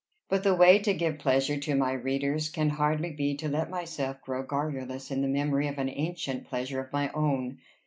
But 0.29 0.41
the 0.43 0.55
way 0.55 0.79
to 0.79 0.95
give 0.95 1.19
pleasure 1.19 1.59
to 1.59 1.75
my 1.75 1.91
readers 1.91 2.49
can 2.49 2.69
hardly 2.69 3.11
be 3.11 3.35
to 3.37 3.47
let 3.47 3.69
myself 3.69 4.19
grow 4.23 4.41
garrulous 4.41 5.11
in 5.11 5.21
the 5.21 5.27
memory 5.27 5.67
of 5.67 5.77
an 5.77 5.89
ancient 5.89 6.47
pleasure 6.47 6.79
of 6.79 6.91
my 6.91 7.11
own. 7.13 7.59